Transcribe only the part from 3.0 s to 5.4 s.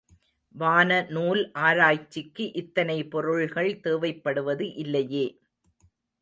பொருள்கள் தேவைப்படுவது இல்லையே.